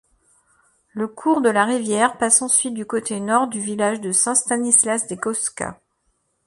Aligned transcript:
Le 0.93 1.07
cours 1.07 1.41
de 1.41 1.49
la 1.49 1.63
rivière 1.63 2.17
passe 2.17 2.41
ensuite 2.41 2.73
du 2.73 2.87
côté 2.87 3.19
nord 3.19 3.47
du 3.49 3.59
village 3.59 4.01
de 4.01 4.11
Saint-Stanislas-de-Kostka. 4.11 5.79